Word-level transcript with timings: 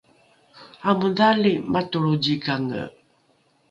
amodhali 0.89 1.53
matolro 1.73 2.11
zikange 2.23 2.81